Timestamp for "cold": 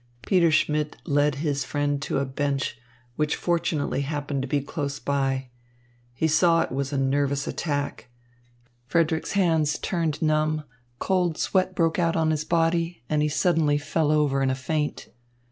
10.97-11.37